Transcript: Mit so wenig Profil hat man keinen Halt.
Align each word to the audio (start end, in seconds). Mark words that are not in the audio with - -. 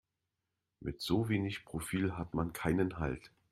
Mit 0.79 0.99
so 0.99 1.29
wenig 1.29 1.63
Profil 1.63 2.17
hat 2.17 2.33
man 2.33 2.53
keinen 2.53 2.97
Halt. 2.97 3.31